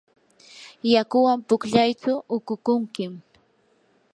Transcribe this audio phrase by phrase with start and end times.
[0.93, 3.11] yakuwan pukllaytsu uqukunkim.